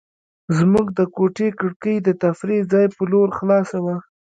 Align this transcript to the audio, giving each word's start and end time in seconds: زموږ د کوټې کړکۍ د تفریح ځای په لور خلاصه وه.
زموږ 0.57 0.87
د 0.97 0.99
کوټې 1.15 1.47
کړکۍ 1.59 1.95
د 2.01 2.09
تفریح 2.23 2.61
ځای 2.73 2.85
په 2.95 3.01
لور 3.11 3.29
خلاصه 3.37 3.77
وه. 3.85 3.95